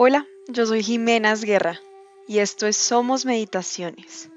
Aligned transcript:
Hola, 0.00 0.28
yo 0.46 0.64
soy 0.64 0.84
Jimenas 0.84 1.42
Guerra 1.42 1.80
y 2.28 2.38
esto 2.38 2.68
es 2.68 2.76
Somos 2.76 3.24
Meditaciones. 3.24 4.30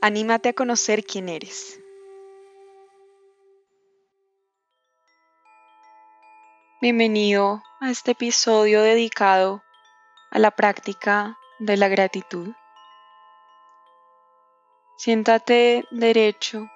Anímate 0.00 0.48
a 0.48 0.54
conocer 0.54 1.04
quién 1.04 1.28
eres. 1.28 1.78
Bienvenido 6.80 7.62
a 7.78 7.92
este 7.92 8.10
episodio 8.10 8.82
dedicado 8.82 9.62
a 10.32 10.40
la 10.40 10.50
práctica 10.50 11.38
de 11.60 11.76
la 11.76 11.86
gratitud. 11.86 12.52
Siéntate 14.96 15.84
derecho 15.92 16.68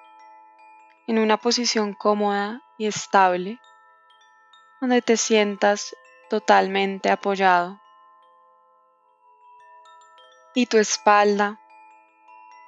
en 1.07 1.19
una 1.19 1.35
posición 1.35 1.93
cómoda 1.93 2.61
y 2.77 2.85
estable 2.85 3.59
donde 4.79 5.01
te 5.01 5.17
sientas 5.17 5.93
totalmente 6.29 7.09
apoyado 7.09 7.82
y 10.55 10.67
tu 10.67 10.77
espalda, 10.77 11.59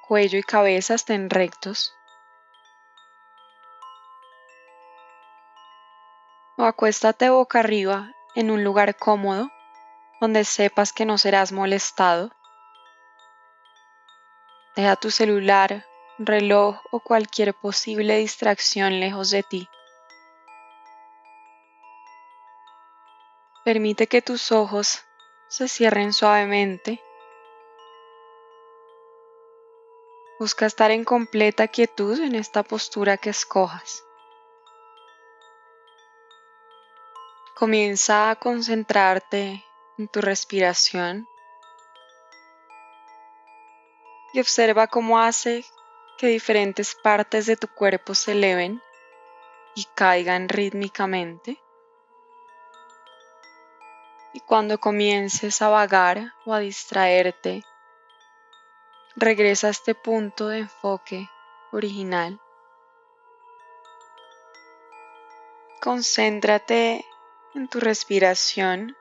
cuello 0.08 0.38
y 0.38 0.42
cabeza 0.42 0.94
estén 0.94 1.30
rectos. 1.30 1.92
O 6.58 6.64
acuéstate 6.64 7.28
boca 7.30 7.60
arriba 7.60 8.12
en 8.34 8.50
un 8.50 8.64
lugar 8.64 8.96
cómodo 8.96 9.50
donde 10.20 10.44
sepas 10.44 10.92
que 10.92 11.04
no 11.04 11.18
serás 11.18 11.52
molestado. 11.52 12.32
Deja 14.74 14.96
tu 14.96 15.10
celular, 15.10 15.86
reloj 16.18 16.80
o 16.90 17.00
cualquier 17.00 17.54
posible 17.54 18.16
distracción 18.16 19.00
lejos 19.00 19.30
de 19.30 19.42
ti. 19.42 19.68
Permite 23.64 24.06
que 24.06 24.22
tus 24.22 24.52
ojos 24.52 25.04
se 25.48 25.68
cierren 25.68 26.12
suavemente 26.12 27.02
Busca 30.38 30.66
estar 30.66 30.90
en 30.90 31.04
completa 31.04 31.66
quietud 31.66 32.20
en 32.20 32.34
esta 32.34 32.62
postura 32.62 33.16
que 33.16 33.30
escojas. 33.30 34.04
Comienza 37.54 38.28
a 38.28 38.36
concentrarte 38.36 39.64
en 39.96 40.08
tu 40.08 40.20
respiración 40.20 41.26
y 44.34 44.40
observa 44.40 44.88
cómo 44.88 45.18
hace 45.18 45.64
que 46.18 46.26
diferentes 46.26 46.94
partes 46.94 47.46
de 47.46 47.56
tu 47.56 47.68
cuerpo 47.68 48.14
se 48.14 48.32
eleven 48.32 48.82
y 49.74 49.86
caigan 49.94 50.50
rítmicamente. 50.50 51.58
Y 54.34 54.40
cuando 54.40 54.78
comiences 54.78 55.62
a 55.62 55.70
vagar 55.70 56.34
o 56.44 56.52
a 56.52 56.58
distraerte, 56.58 57.64
regresa 59.16 59.68
a 59.68 59.70
este 59.70 59.94
punto 59.94 60.48
de 60.48 60.58
enfoque 60.58 61.30
original. 61.72 62.38
Concéntrate 65.80 67.06
en 67.54 67.68
tu 67.68 67.80
respiración 67.80 68.94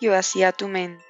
y 0.00 0.08
vacía 0.08 0.52
tu 0.52 0.68
mente. 0.68 1.04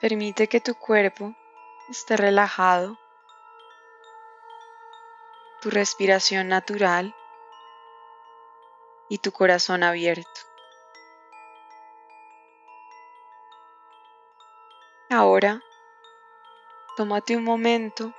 Permite 0.00 0.48
que 0.48 0.60
tu 0.60 0.74
cuerpo 0.74 1.34
esté 1.88 2.16
relajado, 2.16 2.98
tu 5.60 5.70
respiración 5.70 6.48
natural 6.48 7.14
y 9.08 9.18
tu 9.18 9.32
corazón 9.32 9.82
abierto. 9.82 10.53
Ahora, 15.16 15.62
tómate 16.96 17.36
un 17.36 17.44
momento 17.44 18.12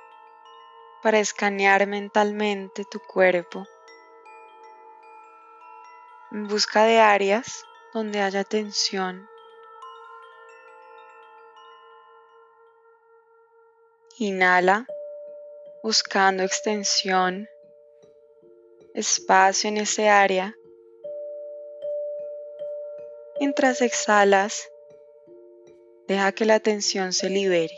para 1.02 1.18
escanear 1.18 1.86
mentalmente 1.86 2.86
tu 2.86 3.00
cuerpo 3.00 3.66
en 6.32 6.48
busca 6.48 6.84
de 6.84 6.98
áreas 6.98 7.66
donde 7.92 8.22
haya 8.22 8.44
tensión. 8.44 9.28
Inhala 14.16 14.86
buscando 15.82 16.44
extensión, 16.44 17.46
espacio 18.94 19.68
en 19.68 19.76
ese 19.76 20.08
área. 20.08 20.54
Mientras 23.38 23.82
exhalas, 23.82 24.70
Deja 26.08 26.30
que 26.32 26.44
la 26.44 26.60
tensión 26.60 27.12
se 27.12 27.28
libere. 27.28 27.76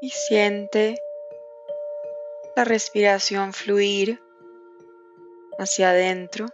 Y 0.00 0.10
siente 0.10 0.96
la 2.56 2.64
respiración 2.64 3.52
fluir 3.52 4.20
hacia 5.58 5.90
adentro 5.90 6.46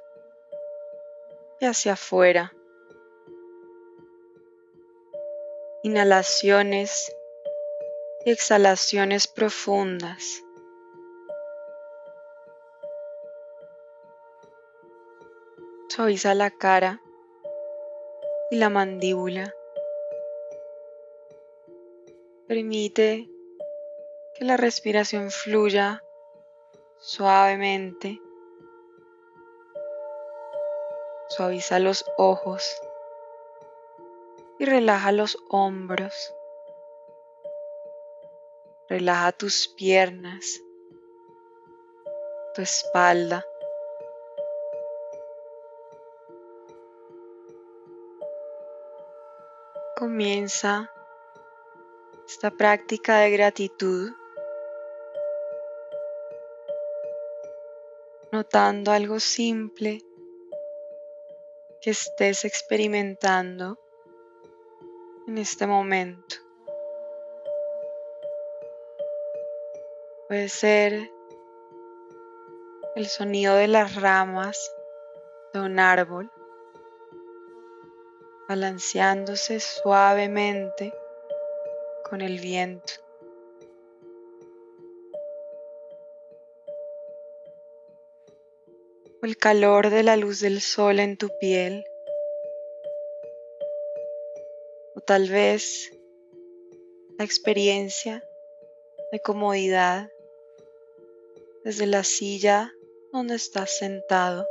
y 1.60 1.66
hacia 1.66 1.93
afuera. 1.93 2.53
Inhalaciones 5.82 7.14
y 8.25 8.31
exhalaciones 8.31 9.28
profundas. 9.28 10.43
Suaviza 15.94 16.34
la 16.34 16.50
cara 16.50 17.00
y 18.50 18.56
la 18.56 18.69
mandíbula. 18.69 19.55
Permite 22.49 23.31
que 24.34 24.44
la 24.44 24.56
respiración 24.56 25.31
fluya 25.31 26.03
suavemente. 26.99 28.21
Suaviza 31.28 31.78
los 31.78 32.05
ojos 32.19 32.69
y 34.59 34.65
relaja 34.65 35.12
los 35.12 35.38
hombros. 35.49 36.34
Relaja 38.88 39.31
tus 39.31 39.69
piernas, 39.69 40.61
tu 42.53 42.62
espalda. 42.62 43.47
Comienza 49.97 50.91
esta 52.27 52.50
práctica 52.50 53.19
de 53.19 53.31
gratitud 53.31 54.12
notando 58.32 58.91
algo 58.91 59.21
simple 59.21 60.03
que 61.81 61.91
estés 61.91 62.44
experimentando 62.44 63.78
en 65.28 65.38
este 65.38 65.66
momento. 65.66 66.37
Puede 70.26 70.49
ser 70.49 71.11
el 72.97 73.06
sonido 73.06 73.55
de 73.55 73.69
las 73.69 73.94
ramas 73.94 74.75
de 75.53 75.61
un 75.61 75.78
árbol 75.78 76.34
balanceándose 78.49 79.60
suavemente 79.60 80.93
con 82.09 82.21
el 82.21 82.38
viento. 82.38 82.93
El 89.23 89.38
calor 89.38 89.88
de 89.88 90.02
la 90.02 90.17
luz 90.17 90.41
del 90.41 90.61
sol 90.61 91.00
en 91.00 91.17
tu 91.17 91.31
piel. 91.41 91.87
O 94.94 95.00
tal 95.00 95.31
vez 95.31 95.91
la 97.19 97.25
experiencia 97.25 98.23
de 99.11 99.20
comodidad 99.20 100.11
desde 101.64 101.87
la 101.87 102.05
silla 102.05 102.70
donde 103.12 103.37
estás 103.37 103.79
sentado 103.79 104.46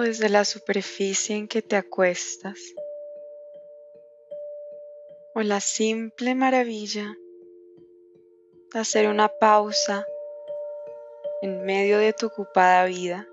desde 0.00 0.28
la 0.28 0.44
superficie 0.44 1.36
en 1.36 1.48
que 1.48 1.62
te 1.62 1.76
acuestas 1.76 2.58
o 5.34 5.42
la 5.42 5.60
simple 5.60 6.34
maravilla 6.34 7.16
de 8.72 8.78
hacer 8.78 9.08
una 9.08 9.28
pausa 9.28 10.06
en 11.42 11.64
medio 11.64 11.98
de 11.98 12.12
tu 12.12 12.26
ocupada 12.26 12.84
vida 12.86 13.28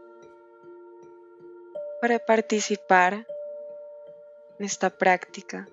para 2.02 2.20
participar 2.20 3.26
en 4.60 4.66
esta 4.66 4.90
práctica, 4.90 5.68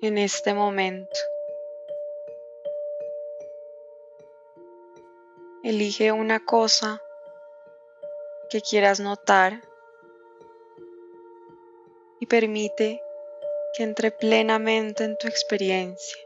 en 0.00 0.18
este 0.18 0.54
momento. 0.54 1.16
elige 5.66 6.12
una 6.12 6.44
cosa 6.44 7.02
que 8.50 8.60
quieras 8.60 9.00
notar 9.00 9.62
y 12.20 12.26
permite 12.26 13.00
que 13.74 13.82
entre 13.82 14.10
plenamente 14.10 15.04
en 15.04 15.16
tu 15.18 15.28
experiencia. 15.28 16.18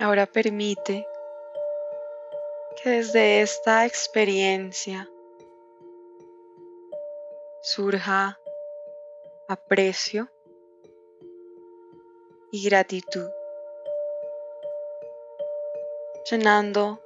Ahora 0.00 0.26
permite 0.26 1.06
que 2.76 2.90
desde 2.90 3.42
esta 3.42 3.84
experiencia 3.84 5.10
surja 7.62 8.38
aprecio 9.48 10.30
y 12.52 12.64
gratitud, 12.64 13.28
llenando 16.30 17.00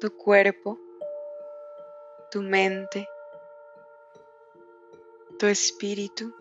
tu 0.00 0.16
cuerpo, 0.16 0.78
tu 2.30 2.40
mente, 2.40 3.08
tu 5.38 5.46
espíritu 5.46 6.32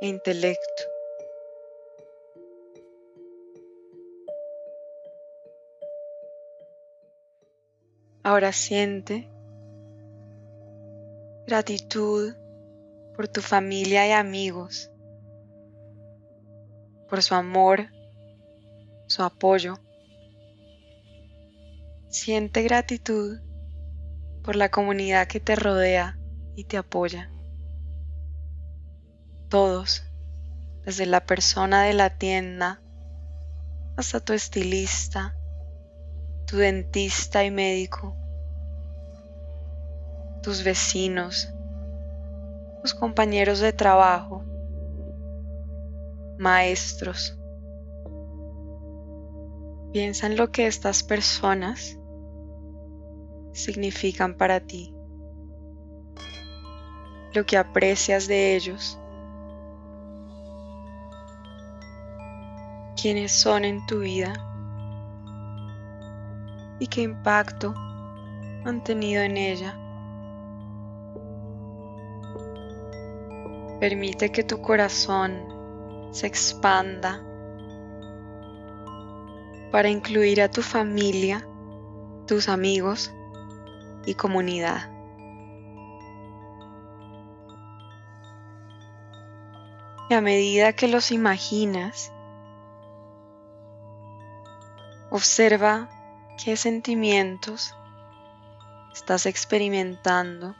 e 0.00 0.06
intelecto. 0.06 0.82
Ahora 8.22 8.52
siente 8.52 9.28
gratitud 11.46 12.34
por 13.16 13.26
tu 13.26 13.40
familia 13.42 14.06
y 14.06 14.12
amigos, 14.12 14.90
por 17.08 17.20
su 17.20 17.34
amor, 17.34 17.88
su 19.12 19.22
apoyo. 19.22 19.78
Siente 22.08 22.62
gratitud 22.62 23.40
por 24.42 24.56
la 24.56 24.70
comunidad 24.70 25.26
que 25.28 25.38
te 25.38 25.54
rodea 25.54 26.18
y 26.56 26.64
te 26.64 26.78
apoya. 26.78 27.30
Todos, 29.50 30.04
desde 30.86 31.04
la 31.04 31.26
persona 31.26 31.82
de 31.82 31.92
la 31.92 32.16
tienda 32.16 32.80
hasta 33.98 34.20
tu 34.20 34.32
estilista, 34.32 35.36
tu 36.46 36.56
dentista 36.56 37.44
y 37.44 37.50
médico, 37.50 38.16
tus 40.42 40.64
vecinos, 40.64 41.52
tus 42.80 42.94
compañeros 42.94 43.60
de 43.60 43.74
trabajo, 43.74 44.42
maestros. 46.38 47.38
Piensa 49.92 50.26
en 50.26 50.36
lo 50.38 50.50
que 50.50 50.66
estas 50.66 51.02
personas 51.02 51.98
significan 53.52 54.38
para 54.38 54.60
ti, 54.60 54.94
lo 57.34 57.44
que 57.44 57.58
aprecias 57.58 58.26
de 58.26 58.56
ellos, 58.56 58.98
quiénes 63.00 63.32
son 63.32 63.66
en 63.66 63.84
tu 63.84 63.98
vida 63.98 64.32
y 66.78 66.86
qué 66.86 67.02
impacto 67.02 67.74
han 68.64 68.82
tenido 68.82 69.22
en 69.22 69.36
ella. 69.36 69.78
Permite 73.78 74.32
que 74.32 74.42
tu 74.42 74.62
corazón 74.62 76.08
se 76.12 76.26
expanda 76.26 77.22
para 79.72 79.88
incluir 79.88 80.40
a 80.40 80.48
tu 80.48 80.62
familia, 80.62 81.44
tus 82.28 82.48
amigos 82.48 83.12
y 84.06 84.14
comunidad. 84.14 84.88
Y 90.08 90.14
a 90.14 90.20
medida 90.20 90.74
que 90.74 90.86
los 90.86 91.10
imaginas, 91.10 92.12
observa 95.10 95.88
¿Qué 96.42 96.56
sentimientos 96.56 97.76
estás 98.92 99.26
experimentando? 99.26 100.56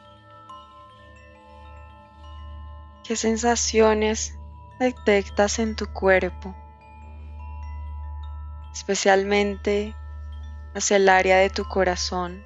¿Qué 3.02 3.16
sensaciones 3.16 4.38
detectas 4.78 5.58
en 5.58 5.74
tu 5.74 5.92
cuerpo? 5.92 6.54
Especialmente 8.72 9.94
hacia 10.74 10.96
el 10.96 11.08
área 11.08 11.38
de 11.38 11.50
tu 11.50 11.64
corazón. 11.64 12.42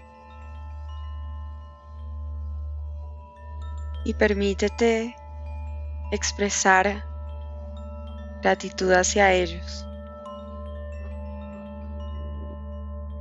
Y 4.05 4.14
permítete 4.14 5.17
expresar 6.12 7.05
gratitud 8.43 8.93
hacia 8.93 9.32
ellos. 9.32 9.84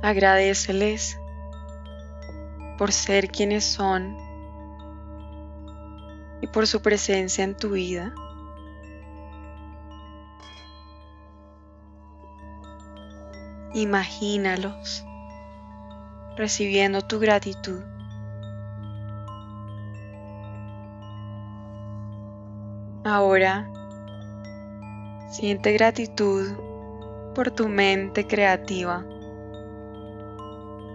Agradeceles 0.02 1.18
por 2.78 2.92
ser 2.92 3.28
quienes 3.28 3.64
son 3.64 4.16
y 6.40 6.46
por 6.46 6.66
su 6.66 6.82
presencia 6.82 7.42
en 7.42 7.56
tu 7.56 7.70
vida. 7.70 8.14
Imagínalos 13.76 15.04
recibiendo 16.34 17.02
tu 17.02 17.18
gratitud. 17.18 17.82
Ahora 23.04 23.70
siente 25.30 25.74
gratitud 25.74 26.56
por 27.34 27.50
tu 27.50 27.68
mente 27.68 28.26
creativa 28.26 29.04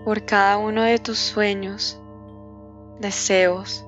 por 0.03 0.25
cada 0.25 0.57
uno 0.57 0.81
de 0.81 0.97
tus 0.97 1.19
sueños, 1.19 2.01
deseos 2.99 3.85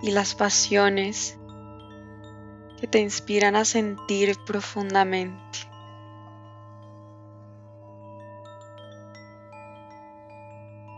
y 0.00 0.10
las 0.10 0.34
pasiones 0.34 1.38
que 2.80 2.86
te 2.86 3.00
inspiran 3.00 3.56
a 3.56 3.66
sentir 3.66 4.38
profundamente. 4.46 5.73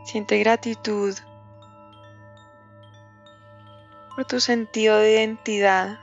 Siente 0.06 0.38
gratitud 0.38 1.16
por 4.14 4.24
tu 4.24 4.38
sentido 4.38 4.98
de 4.98 5.14
identidad 5.14 5.98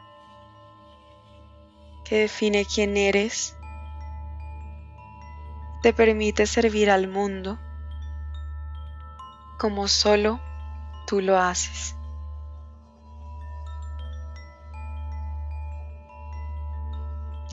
que 2.03 2.17
define 2.17 2.65
quién 2.65 2.97
eres 2.97 3.55
te 5.81 5.93
permite 5.93 6.47
servir 6.47 6.91
al 6.91 7.07
mundo 7.07 7.57
como 9.57 9.87
solo 9.87 10.41
tú 11.07 11.21
lo 11.21 11.39
haces. 11.39 11.95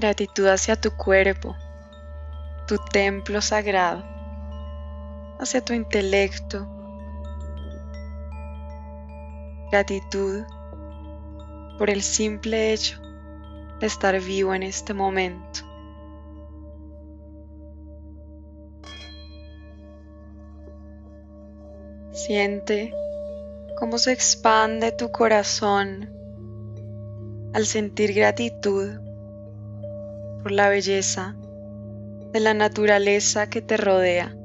Gratitud 0.00 0.48
hacia 0.48 0.80
tu 0.80 0.90
cuerpo, 0.96 1.54
tu 2.66 2.76
templo 2.78 3.40
sagrado, 3.40 4.19
hacia 5.40 5.64
tu 5.64 5.72
intelecto. 5.72 6.68
Gratitud 9.72 10.42
por 11.78 11.88
el 11.88 12.02
simple 12.02 12.72
hecho 12.72 13.00
de 13.80 13.86
estar 13.86 14.20
vivo 14.20 14.54
en 14.54 14.62
este 14.62 14.92
momento. 14.92 15.60
Siente 22.12 22.92
cómo 23.78 23.96
se 23.96 24.12
expande 24.12 24.92
tu 24.92 25.10
corazón 25.10 26.10
al 27.54 27.64
sentir 27.64 28.12
gratitud 28.12 29.00
por 30.42 30.52
la 30.52 30.68
belleza 30.68 31.34
de 32.32 32.40
la 32.40 32.52
naturaleza 32.52 33.48
que 33.48 33.62
te 33.62 33.78
rodea, 33.78 34.36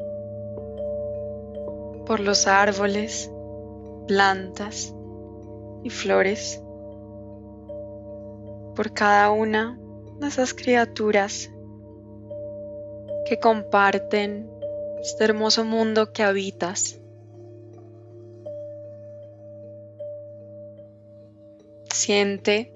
por 2.05 2.19
los 2.19 2.47
árboles, 2.47 3.31
plantas 4.07 4.93
y 5.83 5.89
flores, 5.89 6.61
por 8.75 8.93
cada 8.93 9.31
una 9.31 9.79
de 10.19 10.27
esas 10.27 10.53
criaturas 10.53 11.49
que 13.25 13.39
comparten 13.39 14.49
este 15.01 15.23
hermoso 15.23 15.65
mundo 15.65 16.11
que 16.13 16.23
habitas. 16.23 16.99
Siente 21.91 22.71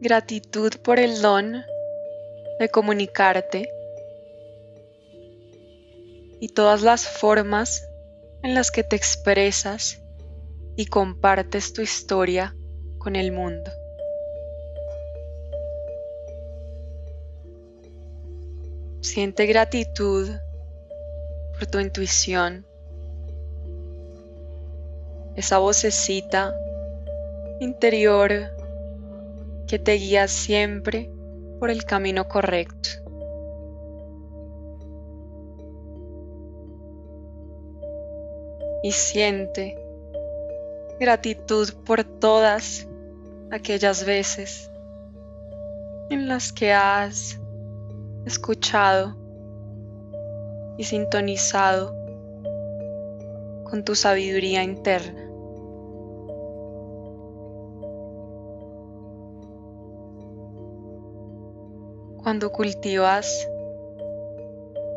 gratitud 0.00 0.72
por 0.82 0.98
el 0.98 1.22
don 1.22 1.62
de 2.58 2.68
comunicarte 2.68 3.68
y 6.40 6.48
todas 6.48 6.82
las 6.82 7.06
formas 7.06 7.88
en 8.44 8.54
las 8.54 8.70
que 8.70 8.84
te 8.84 8.94
expresas 8.94 10.02
y 10.76 10.84
compartes 10.84 11.72
tu 11.72 11.80
historia 11.80 12.54
con 12.98 13.16
el 13.16 13.32
mundo. 13.32 13.70
Siente 19.00 19.46
gratitud 19.46 20.28
por 21.54 21.66
tu 21.68 21.78
intuición, 21.78 22.66
esa 25.36 25.56
vocecita 25.56 26.54
interior 27.60 28.30
que 29.66 29.78
te 29.78 29.92
guía 29.92 30.28
siempre 30.28 31.10
por 31.58 31.70
el 31.70 31.84
camino 31.86 32.28
correcto. 32.28 33.03
Y 38.84 38.92
siente 38.92 39.78
gratitud 41.00 41.70
por 41.86 42.04
todas 42.04 42.86
aquellas 43.50 44.04
veces 44.04 44.70
en 46.10 46.28
las 46.28 46.52
que 46.52 46.74
has 46.74 47.40
escuchado 48.26 49.16
y 50.76 50.84
sintonizado 50.84 51.94
con 53.64 53.84
tu 53.86 53.94
sabiduría 53.94 54.62
interna. 54.62 55.30
Cuando 62.22 62.52
cultivas 62.52 63.48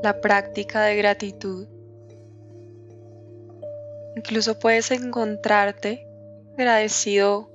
la 0.04 0.20
práctica 0.20 0.82
de 0.82 0.98
gratitud, 0.98 1.77
incluso 4.18 4.58
puedes 4.58 4.90
encontrarte 4.90 6.08
agradecido 6.54 7.52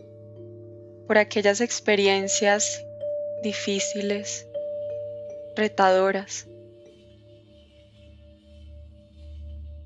por 1.09 1.19
aquellas 1.19 1.61
experiencias 1.61 2.85
difíciles, 3.42 4.47
retadoras. 5.57 6.47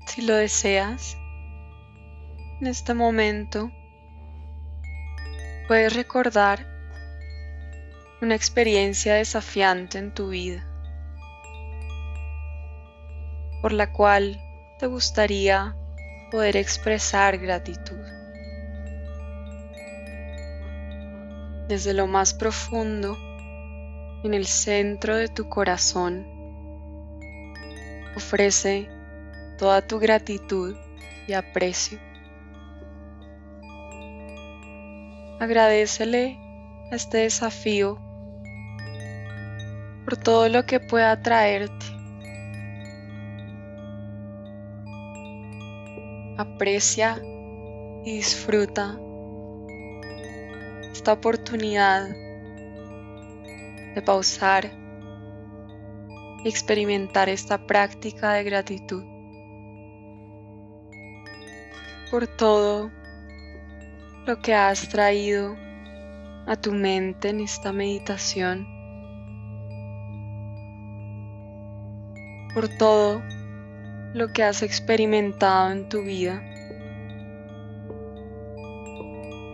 Si 0.05 0.21
lo 0.21 0.35
deseas, 0.35 1.17
en 2.61 2.67
este 2.67 2.93
momento 2.93 3.71
puedes 5.67 5.95
recordar 5.95 6.63
una 8.21 8.35
experiencia 8.35 9.15
desafiante 9.15 9.97
en 9.97 10.13
tu 10.13 10.29
vida, 10.29 10.63
por 13.63 13.73
la 13.73 13.91
cual 13.91 14.39
te 14.77 14.85
gustaría 14.85 15.75
poder 16.29 16.57
expresar 16.57 17.37
gratitud. 17.37 17.99
Desde 21.67 21.93
lo 21.93 22.07
más 22.07 22.33
profundo, 22.33 23.17
en 24.23 24.33
el 24.33 24.45
centro 24.45 25.15
de 25.15 25.27
tu 25.27 25.49
corazón, 25.49 26.25
ofrece 28.15 28.89
toda 29.57 29.85
tu 29.85 29.99
gratitud 29.99 30.75
y 31.27 31.33
aprecio. 31.33 31.99
Agradecele 35.39 36.37
a 36.91 36.95
este 36.95 37.19
desafío 37.19 37.99
por 40.05 40.17
todo 40.17 40.49
lo 40.49 40.65
que 40.65 40.79
pueda 40.79 41.21
traerte. 41.21 41.96
Aprecia 46.37 47.21
y 48.05 48.17
disfruta 48.17 48.99
esta 50.91 51.13
oportunidad 51.13 52.09
de 53.95 54.01
pausar 54.05 54.71
y 56.43 56.47
experimentar 56.47 57.27
esta 57.29 57.65
práctica 57.65 58.33
de 58.33 58.43
gratitud 58.43 59.03
por 62.11 62.27
todo 62.27 62.91
lo 64.25 64.39
que 64.39 64.53
has 64.53 64.87
traído 64.87 65.55
a 66.45 66.55
tu 66.55 66.71
mente 66.71 67.29
en 67.29 67.41
esta 67.41 67.73
meditación. 67.73 68.77
por 72.57 72.69
todo 72.69 73.21
lo 74.17 74.33
que 74.33 74.43
has 74.43 74.63
experimentado 74.63 75.71
en 75.71 75.89
tu 75.89 76.01
vida, 76.01 76.41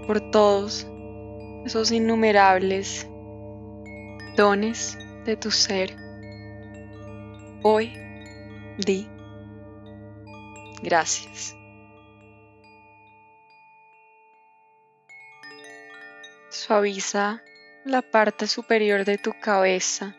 por 0.08 0.32
todos 0.32 0.88
esos 1.66 1.92
innumerables 1.92 3.08
dones 4.38 4.98
de 5.26 5.36
tu 5.36 5.52
ser. 5.52 5.96
Hoy 7.62 7.94
di 8.78 9.08
gracias. 10.82 11.56
Suaviza 16.50 17.42
la 17.86 18.02
parte 18.02 18.48
superior 18.48 19.04
de 19.04 19.18
tu 19.18 19.34
cabeza 19.42 20.16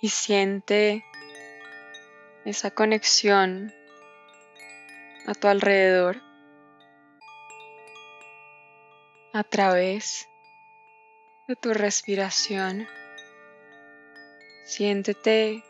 y 0.00 0.08
siente 0.08 1.04
esa 2.44 2.70
conexión 2.70 3.72
a 5.26 5.34
tu 5.34 5.48
alrededor 5.48 6.22
a 9.32 9.44
través 9.44 10.28
de 11.46 11.56
tu 11.56 11.74
respiración. 11.74 12.88
Siéntete 14.64 15.62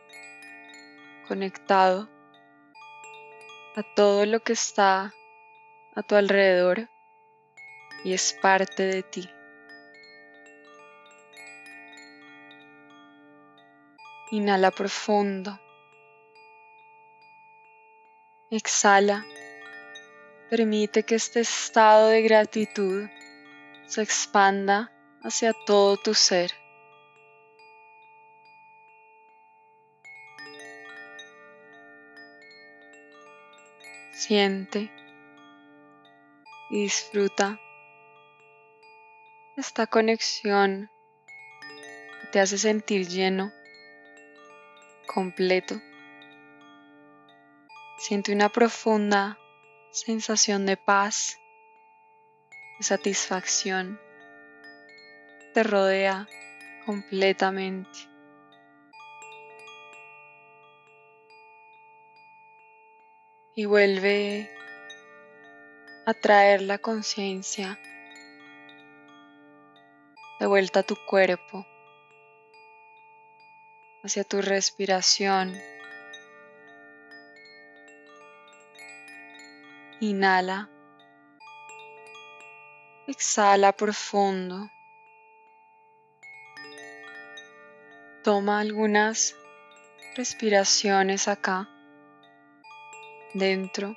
conectado 1.27 2.09
a 3.77 3.83
todo 3.95 4.27
lo 4.27 4.41
que 4.41 4.53
está 4.53 5.13
a 5.95 6.03
tu 6.03 6.15
alrededor 6.15 6.89
y 8.05 8.13
es 8.13 8.33
parte 8.41 8.85
de 8.85 9.03
ti. 9.03 9.29
Inhala 14.33 14.71
profundo. 14.71 15.59
Exhala. 18.49 19.25
Permite 20.49 21.03
que 21.03 21.17
este 21.17 21.41
estado 21.41 22.09
de 22.09 22.23
gratitud 22.23 23.09
se 23.87 24.03
expanda 24.03 24.93
hacia 25.25 25.53
todo 25.67 25.97
tu 25.97 26.15
ser. 26.15 26.53
Siente 34.13 34.93
y 36.71 36.83
disfruta 36.83 37.59
esta 39.57 39.89
conexión 39.89 40.89
que 42.21 42.27
te 42.29 42.39
hace 42.39 42.59
sentir 42.59 43.09
lleno 43.09 43.53
completo. 45.13 45.81
Siente 47.99 48.33
una 48.33 48.49
profunda 48.49 49.39
sensación 49.91 50.67
de 50.67 50.77
paz, 50.77 51.41
de 52.79 52.85
satisfacción. 52.85 54.01
Te 55.53 55.65
rodea 55.65 56.29
completamente. 56.87 57.91
Y 63.57 63.65
vuelve 63.65 64.49
a 66.07 66.15
traer 66.15 66.63
la 66.63 66.79
conciencia 66.79 67.79
de 70.39 70.47
vuelta 70.47 70.81
a 70.81 70.83
tu 70.85 70.95
cuerpo 71.09 71.67
hacia 74.03 74.25
tu 74.25 74.41
respiración. 74.41 75.55
Inhala. 80.01 80.71
Exhala 83.07 83.73
profundo. 83.73 84.71
Toma 88.23 88.61
algunas 88.61 89.35
respiraciones 90.15 91.27
acá, 91.29 91.69
dentro 93.35 93.97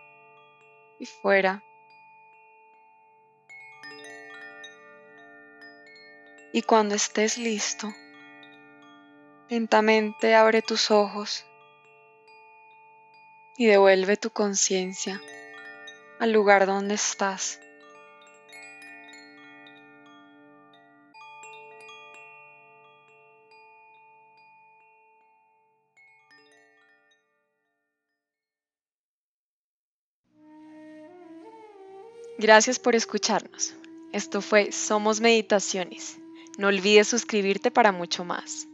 y 1.00 1.06
fuera. 1.06 1.64
Y 6.54 6.62
cuando 6.62 6.96
estés 6.96 7.38
listo, 7.38 7.94
lentamente 9.54 10.34
abre 10.34 10.64
tus 10.64 10.90
ojos 10.90 11.46
y 13.56 13.68
devuelve 13.68 14.18
tu 14.18 14.32
conciencia 14.32 15.22
al 16.20 16.32
lugar 16.32 16.66
donde 16.66 16.96
estás. 16.96 17.60
Gracias 32.40 32.80
por 32.80 32.96
escucharnos. 32.96 33.76
Esto 34.12 34.42
fue 34.42 34.72
Somos 34.72 35.22
Meditaciones. 35.22 36.18
No 36.58 36.70
olvides 36.70 37.08
suscribirte 37.08 37.70
para 37.70 37.92
mucho 37.92 38.26
más. 38.26 38.68